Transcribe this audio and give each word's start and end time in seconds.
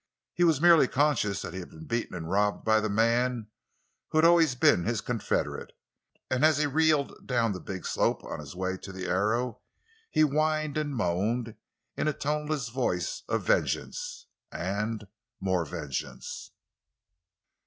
He 0.33 0.43
was 0.43 0.59
merely 0.59 0.87
conscious 0.87 1.43
that 1.43 1.53
he 1.53 1.59
had 1.59 1.69
been 1.69 1.85
beaten 1.85 2.15
and 2.15 2.27
robbed 2.27 2.65
by 2.65 2.79
the 2.79 2.89
man 2.89 3.49
who 4.09 4.17
had 4.17 4.25
always 4.25 4.55
been 4.55 4.83
his 4.83 4.99
confederate, 4.99 5.73
and 6.27 6.43
as 6.43 6.57
he 6.57 6.65
reeled 6.65 7.27
down 7.27 7.51
the 7.51 7.59
big 7.59 7.85
slope 7.85 8.23
on 8.23 8.39
his 8.39 8.55
way 8.55 8.77
to 8.77 8.91
the 8.91 9.05
Arrow 9.05 9.59
he 10.09 10.21
whined 10.21 10.75
and 10.75 10.95
moaned 10.95 11.53
in 11.95 12.07
a 12.07 12.13
toneless 12.13 12.69
voice 12.69 13.21
of 13.29 13.43
vengeance—and 13.43 15.05
more 15.39 15.65
vengeance. 15.65 16.49